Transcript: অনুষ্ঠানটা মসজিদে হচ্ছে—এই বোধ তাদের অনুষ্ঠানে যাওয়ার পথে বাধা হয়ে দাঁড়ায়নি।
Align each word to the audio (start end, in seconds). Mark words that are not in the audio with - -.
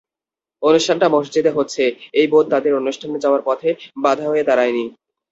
অনুষ্ঠানটা 0.63 1.07
মসজিদে 1.09 1.51
হচ্ছে—এই 1.57 2.27
বোধ 2.27 2.45
তাদের 2.53 2.73
অনুষ্ঠানে 2.75 3.17
যাওয়ার 3.23 3.41
পথে 3.45 3.69
বাধা 4.03 4.25
হয়ে 4.27 4.47
দাঁড়ায়নি। 4.49 4.85